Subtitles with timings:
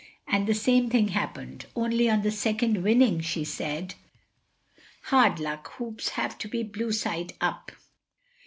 [0.25, 1.67] And the same thing happened.
[1.75, 3.93] Only on the second winning she said:
[5.03, 5.73] "Hard luck.
[5.73, 7.71] Hoops have to be blue side up."